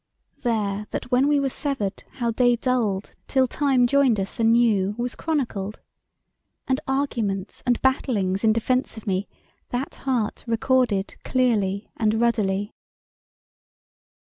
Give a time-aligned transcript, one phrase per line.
[0.41, 5.13] There that when we were severed, how day dulled Till time joined us anew, was
[5.13, 5.79] chronicled:
[6.67, 9.27] And arguments and battlings in defence of me
[9.69, 12.73] That heart recorded clearly and ruddily.